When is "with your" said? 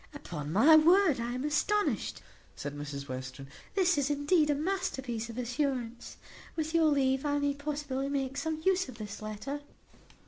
6.55-6.85